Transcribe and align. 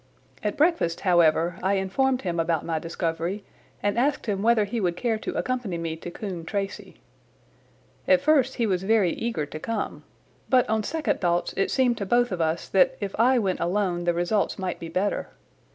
At 0.41 0.57
breakfast, 0.57 1.01
however, 1.01 1.59
I 1.61 1.75
informed 1.75 2.23
him 2.23 2.39
about 2.39 2.65
my 2.65 2.79
discovery 2.79 3.43
and 3.83 3.99
asked 3.99 4.25
him 4.25 4.41
whether 4.41 4.65
he 4.65 4.81
would 4.81 4.97
care 4.97 5.19
to 5.19 5.37
accompany 5.37 5.77
me 5.77 5.95
to 5.97 6.09
Coombe 6.09 6.43
Tracey. 6.45 6.99
At 8.07 8.19
first 8.21 8.55
he 8.55 8.65
was 8.65 8.81
very 8.81 9.13
eager 9.13 9.45
to 9.45 9.59
come, 9.59 10.03
but 10.49 10.67
on 10.67 10.81
second 10.81 11.21
thoughts 11.21 11.53
it 11.55 11.69
seemed 11.69 11.99
to 11.99 12.07
both 12.07 12.31
of 12.31 12.41
us 12.41 12.67
that 12.69 12.97
if 12.99 13.13
I 13.19 13.37
went 13.37 13.59
alone 13.59 14.05
the 14.05 14.13
results 14.15 14.57
might 14.57 14.79
be 14.79 14.89
better. 14.89 15.29